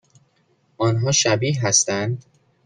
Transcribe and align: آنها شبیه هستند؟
آنها 0.77 1.11
شبیه 1.11 1.59
هستند؟ 1.63 2.25